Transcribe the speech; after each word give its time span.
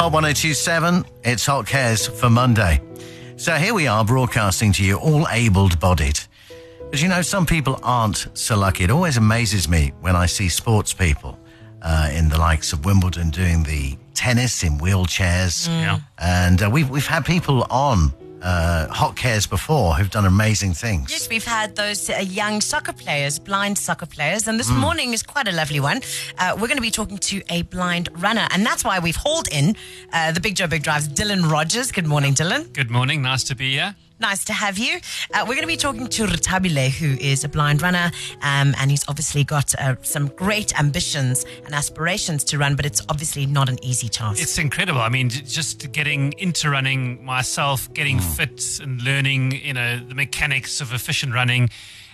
Hot 0.00 0.12
1027, 0.12 1.04
it's 1.24 1.44
Hot 1.44 1.66
Cares 1.66 2.06
for 2.06 2.30
Monday. 2.30 2.80
So 3.36 3.54
here 3.54 3.74
we 3.74 3.86
are 3.86 4.04
broadcasting 4.04 4.72
to 4.72 4.84
you, 4.84 4.96
all 4.96 5.26
able 5.28 5.68
bodied. 5.78 6.18
But 6.90 7.02
you 7.02 7.08
know, 7.08 7.22
some 7.22 7.44
people 7.46 7.78
aren't 7.82 8.26
so 8.34 8.56
lucky. 8.56 8.84
It 8.84 8.90
always 8.90 9.16
amazes 9.16 9.68
me 9.68 9.92
when 10.00 10.16
I 10.16 10.26
see 10.26 10.48
sports 10.48 10.92
people 10.94 11.38
uh, 11.82 12.10
in 12.12 12.28
the 12.28 12.38
likes 12.38 12.72
of 12.72 12.84
Wimbledon 12.84 13.30
doing 13.30 13.62
the 13.62 13.96
tennis 14.14 14.64
in 14.64 14.78
wheelchairs. 14.78 15.68
Yeah. 15.68 16.00
And 16.18 16.62
uh, 16.62 16.70
we've, 16.70 16.88
we've 16.88 17.06
had 17.06 17.24
people 17.24 17.66
on 17.70 18.12
uh, 18.42 18.88
Hot 18.88 19.16
Cares 19.16 19.46
before 19.46 19.94
who've 19.94 20.10
done 20.10 20.26
amazing 20.26 20.74
things. 20.74 21.10
Yes, 21.10 21.28
we've 21.28 21.44
had 21.44 21.76
those 21.76 22.08
uh, 22.10 22.18
young 22.18 22.60
soccer 22.60 22.92
players, 22.92 23.38
blind 23.38 23.78
soccer 23.78 24.06
players, 24.06 24.48
and 24.48 24.58
this 24.58 24.70
morning 24.70 25.12
is 25.12 25.22
quite 25.22 25.48
a 25.48 25.52
lovely 25.52 25.80
one. 25.80 26.00
Uh, 26.38 26.52
we're 26.54 26.68
going 26.68 26.76
to 26.76 26.82
be 26.82 26.90
talking 26.90 27.18
to 27.18 27.42
a 27.50 27.62
blind 27.62 28.08
runner, 28.20 28.46
and 28.52 28.64
that's 28.64 28.84
why 28.84 28.98
we've 28.98 29.16
hauled 29.16 29.48
in 29.52 29.76
uh, 30.12 30.32
the 30.32 30.40
Big 30.40 30.56
Joe 30.56 30.66
Big 30.66 30.82
Drive's 30.82 31.08
Dylan 31.08 31.50
Rogers. 31.50 31.92
Good 31.92 32.06
morning, 32.06 32.34
Dylan. 32.34 32.72
Good 32.72 32.90
morning. 32.90 33.22
Nice 33.22 33.44
to 33.44 33.54
be 33.54 33.72
here. 33.72 33.94
Nice 34.20 34.44
to 34.44 34.52
have 34.52 34.76
you. 34.76 35.00
Uh, 35.32 35.40
we're 35.48 35.54
going 35.54 35.62
to 35.62 35.66
be 35.66 35.78
talking 35.78 36.06
to 36.06 36.26
Rethabile, 36.26 36.90
who 36.90 37.16
is 37.24 37.42
a 37.42 37.48
blind 37.48 37.80
runner, 37.80 38.12
um, 38.42 38.74
and 38.78 38.90
he's 38.90 39.02
obviously 39.08 39.44
got 39.44 39.74
uh, 39.76 39.96
some 40.02 40.26
great 40.28 40.78
ambitions 40.78 41.46
and 41.64 41.74
aspirations 41.74 42.44
to 42.44 42.58
run, 42.58 42.76
but 42.76 42.84
it's 42.84 43.00
obviously 43.08 43.46
not 43.46 43.70
an 43.70 43.82
easy 43.82 44.10
task. 44.10 44.42
It's 44.42 44.58
incredible. 44.58 45.00
I 45.00 45.08
mean, 45.08 45.30
j- 45.30 45.40
just 45.40 45.90
getting 45.92 46.34
into 46.36 46.68
running 46.68 47.24
myself, 47.24 47.90
getting 47.94 48.20
fit 48.20 48.62
and 48.82 49.00
learning, 49.00 49.52
you 49.52 49.72
know, 49.72 49.98
the 49.98 50.14
mechanics 50.14 50.82
of 50.82 50.92
efficient 50.92 51.32
running 51.32 51.70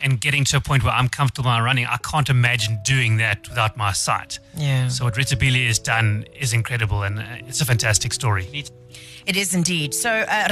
and 0.00 0.18
getting 0.18 0.44
to 0.44 0.56
a 0.56 0.60
point 0.62 0.82
where 0.82 0.94
I'm 0.94 1.10
comfortable 1.10 1.52
in 1.54 1.62
running. 1.62 1.84
I 1.84 1.98
can't 1.98 2.30
imagine 2.30 2.78
doing 2.82 3.18
that 3.18 3.46
without 3.46 3.76
my 3.76 3.92
sight. 3.92 4.38
Yeah. 4.56 4.88
So 4.88 5.04
what 5.04 5.18
Rita 5.18 5.36
has 5.36 5.78
done 5.78 6.24
is 6.34 6.54
incredible 6.54 7.02
and 7.02 7.18
uh, 7.18 7.24
it's 7.46 7.60
a 7.60 7.66
fantastic 7.66 8.14
story. 8.14 8.64
It 9.26 9.36
is 9.36 9.54
indeed. 9.54 9.94
So, 9.94 10.10
uh, 10.10 10.48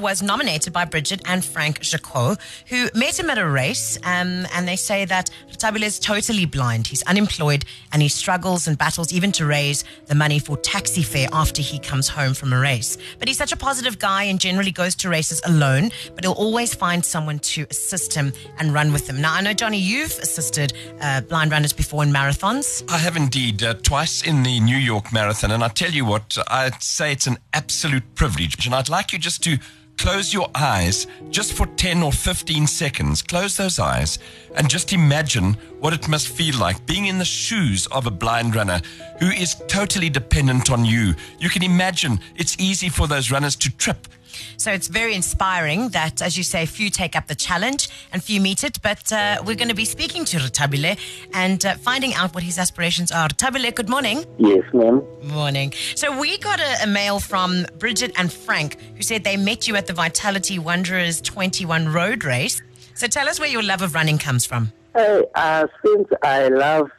was 0.00 0.22
nominated 0.22 0.72
by 0.72 0.84
Bridget 0.84 1.20
and 1.26 1.44
Frank 1.44 1.80
Jacot, 1.80 2.38
who 2.68 2.88
met 2.94 3.18
him 3.18 3.30
at 3.30 3.38
a 3.38 3.48
race. 3.48 3.98
Um, 4.04 4.46
and 4.54 4.66
they 4.66 4.76
say 4.76 5.04
that 5.04 5.30
Rethabile 5.50 5.82
is 5.82 5.98
totally 5.98 6.46
blind. 6.46 6.86
He's 6.86 7.02
unemployed 7.02 7.64
and 7.92 8.02
he 8.02 8.08
struggles 8.08 8.66
and 8.66 8.76
battles 8.78 9.12
even 9.12 9.32
to 9.32 9.46
raise 9.46 9.84
the 10.06 10.14
money 10.14 10.38
for 10.38 10.56
taxi 10.56 11.02
fare 11.02 11.28
after 11.32 11.62
he 11.62 11.78
comes 11.78 12.08
home 12.08 12.34
from 12.34 12.52
a 12.52 12.58
race. 12.58 12.96
But 13.18 13.28
he's 13.28 13.38
such 13.38 13.52
a 13.52 13.56
positive 13.56 13.98
guy 13.98 14.24
and 14.24 14.40
generally 14.40 14.70
goes 14.70 14.94
to 14.96 15.08
races 15.08 15.40
alone, 15.44 15.90
but 16.14 16.24
he'll 16.24 16.32
always 16.32 16.74
find 16.74 17.04
someone 17.04 17.38
to 17.40 17.66
assist 17.70 18.14
him 18.14 18.32
and 18.58 18.72
run 18.72 18.92
with 18.92 19.08
him. 19.08 19.20
Now, 19.20 19.34
I 19.34 19.40
know, 19.40 19.52
Johnny, 19.52 19.78
you've 19.78 20.18
assisted 20.18 20.72
uh, 21.00 21.20
blind 21.22 21.52
runners 21.52 21.72
before 21.72 22.02
in 22.02 22.10
marathons. 22.10 22.82
I 22.90 22.98
have 22.98 23.16
indeed, 23.16 23.62
uh, 23.62 23.74
twice 23.74 24.22
in 24.22 24.42
the 24.42 24.60
New 24.60 24.76
York 24.76 25.12
Marathon. 25.12 25.50
And 25.50 25.62
I 25.62 25.68
tell 25.68 25.90
you 25.90 26.04
what, 26.04 26.36
I'd 26.48 26.82
say 26.82 27.12
it's 27.12 27.26
an 27.26 27.38
absolute 27.52 28.09
privilege. 28.14 28.66
And 28.66 28.74
I'd 28.74 28.88
like 28.88 29.12
you 29.12 29.18
just 29.18 29.42
to 29.44 29.58
close 30.00 30.32
your 30.32 30.48
eyes 30.54 31.06
just 31.28 31.52
for 31.52 31.66
10 31.66 32.02
or 32.02 32.10
15 32.10 32.66
seconds. 32.66 33.20
Close 33.20 33.56
those 33.56 33.78
eyes 33.78 34.18
and 34.56 34.68
just 34.68 34.92
imagine 34.94 35.54
what 35.78 35.92
it 35.92 36.08
must 36.08 36.28
feel 36.28 36.58
like 36.58 36.86
being 36.86 37.06
in 37.06 37.18
the 37.18 37.24
shoes 37.24 37.86
of 37.88 38.06
a 38.06 38.10
blind 38.10 38.54
runner 38.54 38.80
who 39.18 39.26
is 39.26 39.56
totally 39.68 40.08
dependent 40.08 40.70
on 40.70 40.86
you. 40.86 41.14
You 41.38 41.50
can 41.50 41.62
imagine 41.62 42.18
it's 42.36 42.56
easy 42.58 42.88
for 42.88 43.06
those 43.06 43.30
runners 43.30 43.56
to 43.56 43.70
trip. 43.76 44.08
So 44.56 44.70
it's 44.72 44.88
very 44.88 45.14
inspiring 45.14 45.90
that, 45.90 46.22
as 46.22 46.36
you 46.36 46.44
say, 46.44 46.66
few 46.66 46.90
take 46.90 47.16
up 47.16 47.26
the 47.26 47.34
challenge 47.34 47.88
and 48.12 48.22
few 48.22 48.40
meet 48.40 48.64
it. 48.64 48.80
But 48.82 49.12
uh, 49.12 49.42
we're 49.44 49.56
going 49.56 49.68
to 49.68 49.74
be 49.74 49.84
speaking 49.84 50.24
to 50.26 50.38
Rethabile 50.38 50.98
and 51.34 51.64
uh, 51.64 51.74
finding 51.76 52.14
out 52.14 52.34
what 52.34 52.42
his 52.42 52.58
aspirations 52.58 53.10
are. 53.12 53.28
Rethabile, 53.28 53.74
good 53.74 53.88
morning. 53.88 54.24
Yes, 54.38 54.64
ma'am. 54.72 55.02
Morning. 55.22 55.72
So 55.94 56.18
we 56.18 56.38
got 56.38 56.60
a, 56.60 56.84
a 56.84 56.86
mail 56.86 57.20
from 57.20 57.66
Bridget 57.78 58.12
and 58.16 58.32
Frank 58.32 58.80
who 58.96 59.02
said 59.02 59.24
they 59.24 59.36
met 59.36 59.68
you 59.68 59.76
at 59.76 59.86
the 59.86 59.92
Vitality 59.92 60.58
Wanderers 60.58 61.20
21 61.20 61.88
road 61.88 62.24
race. 62.24 62.62
So 62.94 63.06
tell 63.06 63.28
us 63.28 63.40
where 63.40 63.48
your 63.48 63.62
love 63.62 63.82
of 63.82 63.94
running 63.94 64.18
comes 64.18 64.44
from. 64.44 64.72
Hey, 64.94 65.24
uh, 65.34 65.66
since 65.84 66.08
I 66.22 66.48
love, 66.48 66.90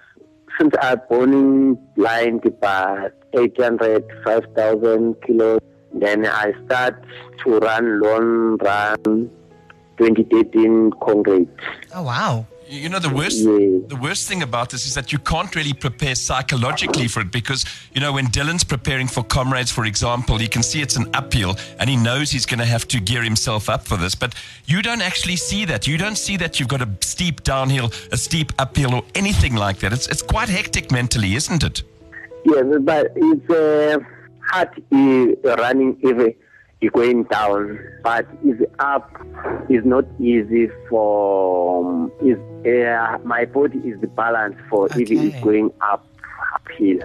since 0.58 0.74
I 0.82 0.96
born 0.96 1.34
in 1.34 1.76
blind 1.96 2.46
about 2.46 3.12
800, 3.34 4.04
5,000 4.24 5.16
kilos, 5.26 5.60
then 5.94 6.26
I 6.26 6.54
start 6.66 7.04
to 7.44 7.58
run 7.60 8.00
long 8.02 8.58
run 8.58 9.30
2013 9.98 10.92
concrete. 11.02 11.48
Oh, 11.94 12.04
wow. 12.04 12.46
You 12.68 12.88
know 12.88 13.00
the 13.00 13.10
worst 13.10 13.40
Yeah. 13.40 13.80
the 13.88 14.00
worst 14.02 14.30
thing 14.30 14.44
about 14.44 14.70
this 14.70 14.86
is 14.86 14.94
that 14.94 15.12
you 15.12 15.20
can't 15.20 15.54
really 15.58 15.74
prepare 15.74 16.16
psychologically 16.16 17.10
for 17.10 17.20
it 17.20 17.30
because 17.30 17.66
you 17.94 18.00
know 18.00 18.14
when 18.14 18.28
Dylan's 18.28 18.64
preparing 18.64 19.10
for 19.10 19.24
comrades 19.24 19.70
for 19.70 19.84
example 19.84 20.42
you 20.42 20.48
can 20.48 20.64
see 20.64 20.82
it's 20.82 20.96
an 20.96 21.08
uphill 21.14 21.58
and 21.80 21.90
he 21.90 21.98
knows 21.98 22.32
he's 22.32 22.46
going 22.46 22.60
to 22.60 22.66
have 22.66 22.88
to 22.88 23.02
gear 23.02 23.24
himself 23.24 23.68
up 23.68 23.86
for 23.86 23.98
this 23.98 24.16
but 24.16 24.34
you 24.68 24.82
don't 24.82 25.02
actually 25.02 25.36
see 25.36 25.66
that 25.66 25.86
you 25.86 25.98
don't 25.98 26.16
see 26.18 26.38
that 26.38 26.62
you've 26.62 26.70
got 26.70 26.82
a 26.82 26.88
steep 27.02 27.44
downhill 27.44 27.92
a 28.14 28.18
steep 28.18 28.54
uphill 28.58 28.96
or 28.96 29.04
anything 29.16 29.54
like 29.56 29.80
that 29.80 29.92
it's 29.92 30.08
it's 30.08 30.22
quite 30.22 30.48
hectic 30.48 30.94
mentally 30.94 31.36
isn't 31.36 31.64
it 31.66 31.84
Yes, 32.46 32.66
but 32.82 33.08
it's 33.18 33.50
uh, 33.50 34.00
hard 34.52 34.70
uh, 34.92 35.56
running 35.62 35.98
if 36.02 36.36
you're 36.82 36.92
going 36.92 37.24
down, 37.26 37.80
but 38.04 38.26
it's 38.44 38.62
up 38.80 39.10
is 39.70 39.86
not 39.86 40.06
easy 40.20 40.68
for 40.90 42.12
is 42.24 42.38
uh, 42.66 43.18
my 43.24 43.46
body 43.46 43.78
is 43.80 44.00
the 44.02 44.08
balance 44.08 44.56
for 44.70 44.88
if 44.88 45.12
Okay. 45.12 45.16
it's 45.16 45.44
going 45.44 45.72
up 45.82 46.06
uphill. 46.56 47.00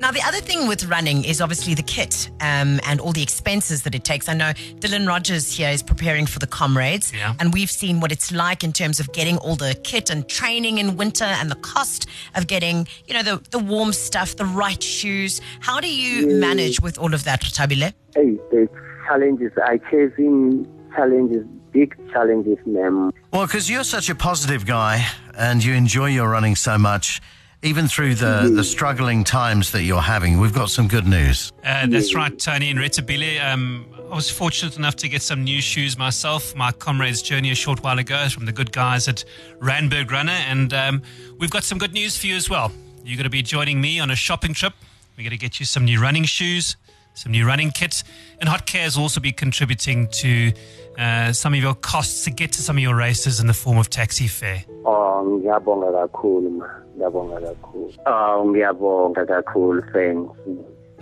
Now, 0.00 0.10
the 0.10 0.22
other 0.22 0.38
thing 0.40 0.66
with 0.66 0.84
running 0.86 1.24
is 1.24 1.42
obviously 1.42 1.74
the 1.74 1.82
kit 1.82 2.30
um, 2.40 2.80
and 2.86 3.00
all 3.00 3.12
the 3.12 3.22
expenses 3.22 3.82
that 3.82 3.94
it 3.94 4.02
takes. 4.02 4.30
I 4.30 4.34
know 4.34 4.52
Dylan 4.80 5.06
Rogers 5.06 5.52
here 5.54 5.68
is 5.68 5.82
preparing 5.82 6.24
for 6.24 6.38
the 6.38 6.46
comrades, 6.46 7.12
Yeah. 7.12 7.34
and 7.38 7.52
we've 7.52 7.70
seen 7.70 8.00
what 8.00 8.10
it's 8.10 8.32
like 8.32 8.64
in 8.64 8.72
terms 8.72 8.98
of 8.98 9.12
getting 9.12 9.36
all 9.36 9.56
the 9.56 9.78
kit 9.84 10.08
and 10.08 10.26
training 10.26 10.78
in 10.78 10.96
winter 10.96 11.24
and 11.26 11.50
the 11.50 11.56
cost 11.56 12.06
of 12.34 12.46
getting, 12.46 12.88
you 13.06 13.12
know, 13.12 13.22
the, 13.22 13.42
the 13.50 13.58
warm 13.58 13.92
stuff, 13.92 14.36
the 14.36 14.46
right 14.46 14.82
shoes. 14.82 15.42
How 15.60 15.80
do 15.80 15.92
you 15.94 16.28
manage 16.40 16.80
with 16.80 16.96
all 16.98 17.12
of 17.12 17.24
that, 17.24 17.42
Tabile? 17.42 17.92
Hey, 18.14 18.38
the 18.50 18.68
challenges 19.06 19.52
I 19.62 19.76
chasing 19.90 20.66
challenges, 20.96 21.44
big 21.72 21.94
challenges, 22.10 22.56
ma'am. 22.64 23.12
Well, 23.34 23.44
because 23.46 23.68
you're 23.68 23.84
such 23.84 24.08
a 24.08 24.14
positive 24.14 24.64
guy 24.64 25.06
and 25.36 25.62
you 25.62 25.74
enjoy 25.74 26.06
your 26.06 26.30
running 26.30 26.56
so 26.56 26.78
much, 26.78 27.20
even 27.62 27.88
through 27.88 28.14
the, 28.14 28.50
the 28.54 28.64
struggling 28.64 29.22
times 29.22 29.72
that 29.72 29.82
you're 29.82 30.00
having, 30.00 30.40
we've 30.40 30.54
got 30.54 30.70
some 30.70 30.88
good 30.88 31.06
news. 31.06 31.52
Uh, 31.62 31.86
that's 31.86 32.14
right, 32.14 32.38
Tony 32.38 32.70
and 32.70 32.78
Rita 32.78 33.02
Billy. 33.02 33.38
Um, 33.38 33.86
I 34.10 34.14
was 34.14 34.30
fortunate 34.30 34.76
enough 34.76 34.96
to 34.96 35.08
get 35.08 35.22
some 35.22 35.44
new 35.44 35.60
shoes 35.60 35.98
myself. 35.98 36.54
My 36.56 36.72
comrade's 36.72 37.22
journey 37.22 37.50
a 37.50 37.54
short 37.54 37.82
while 37.82 37.98
ago 37.98 38.28
from 38.28 38.46
the 38.46 38.52
good 38.52 38.72
guys 38.72 39.08
at 39.08 39.24
Randburg 39.60 40.10
Runner, 40.10 40.32
and 40.32 40.72
um, 40.72 41.02
we've 41.38 41.50
got 41.50 41.62
some 41.64 41.78
good 41.78 41.92
news 41.92 42.16
for 42.16 42.26
you 42.26 42.36
as 42.36 42.48
well. 42.48 42.72
You're 43.04 43.16
going 43.16 43.24
to 43.24 43.30
be 43.30 43.42
joining 43.42 43.80
me 43.80 44.00
on 44.00 44.10
a 44.10 44.16
shopping 44.16 44.54
trip. 44.54 44.72
We're 45.16 45.24
going 45.24 45.30
to 45.30 45.38
get 45.38 45.60
you 45.60 45.66
some 45.66 45.84
new 45.84 46.00
running 46.00 46.24
shoes, 46.24 46.76
some 47.14 47.32
new 47.32 47.46
running 47.46 47.70
kits, 47.70 48.04
and 48.40 48.48
Hot 48.48 48.66
Cares 48.66 48.96
will 48.96 49.04
also 49.04 49.20
be 49.20 49.32
contributing 49.32 50.08
to 50.08 50.52
uh, 50.98 51.32
some 51.32 51.54
of 51.54 51.60
your 51.60 51.74
costs 51.74 52.24
to 52.24 52.30
get 52.30 52.52
to 52.52 52.62
some 52.62 52.76
of 52.76 52.82
your 52.82 52.94
races 52.94 53.40
in 53.40 53.46
the 53.46 53.54
form 53.54 53.78
of 53.78 53.90
taxi 53.90 54.28
fare. 54.28 54.64
Oh, 54.84 55.22
ngiyabonga 55.24 55.92
kakhulu 56.08 56.50
ma. 56.50 56.66
Ngiyabonga 56.96 57.40
kakhulu. 57.40 57.96
Oh, 58.06 58.44
ngiyabonga 58.46 59.26
kakhulu. 59.26 59.82
Thanks. 59.92 60.38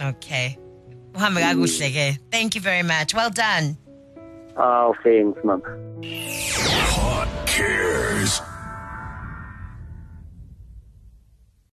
Okay. 0.00 0.58
Uhambe 1.14 1.40
kakuhle 1.40 1.90
ke. 1.90 2.18
Thank 2.30 2.54
you 2.54 2.60
very 2.60 2.82
much. 2.82 3.14
Well 3.14 3.30
done. 3.30 3.76
Oh, 4.56 4.94
thanks, 5.04 5.38
ma'am. 5.44 5.62